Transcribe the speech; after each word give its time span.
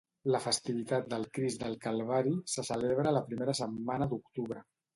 La 0.35 0.39
festivitat 0.45 1.11
del 1.11 1.27
Crist 1.35 1.67
del 1.67 1.77
Calvari 1.85 2.33
se 2.55 2.65
celebra 2.73 3.15
la 3.19 3.25
primera 3.31 3.59
setmana 3.63 4.13
d'octubre. 4.15 4.69